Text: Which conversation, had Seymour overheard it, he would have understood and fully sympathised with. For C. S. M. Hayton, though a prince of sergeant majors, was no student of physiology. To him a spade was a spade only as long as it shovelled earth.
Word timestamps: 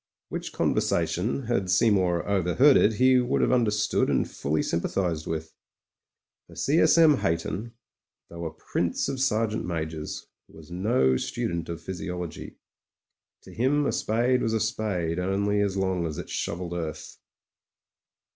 Which 0.29 0.51
conversation, 0.51 1.43
had 1.43 1.69
Seymour 1.69 2.27
overheard 2.27 2.75
it, 2.75 2.93
he 2.93 3.19
would 3.19 3.43
have 3.43 3.51
understood 3.51 4.09
and 4.09 4.27
fully 4.27 4.63
sympathised 4.63 5.27
with. 5.27 5.53
For 6.47 6.55
C. 6.55 6.79
S. 6.79 6.97
M. 6.97 7.17
Hayton, 7.17 7.73
though 8.27 8.45
a 8.45 8.51
prince 8.51 9.07
of 9.07 9.19
sergeant 9.19 9.63
majors, 9.63 10.25
was 10.47 10.71
no 10.71 11.17
student 11.17 11.69
of 11.69 11.83
physiology. 11.83 12.57
To 13.43 13.53
him 13.53 13.85
a 13.85 13.91
spade 13.91 14.41
was 14.41 14.53
a 14.55 14.59
spade 14.59 15.19
only 15.19 15.61
as 15.61 15.77
long 15.77 16.07
as 16.07 16.17
it 16.17 16.31
shovelled 16.31 16.73
earth. 16.73 17.17